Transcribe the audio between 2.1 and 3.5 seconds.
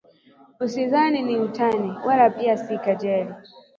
pia si kejeli